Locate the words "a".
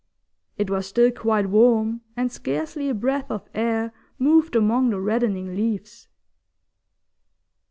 2.89-2.93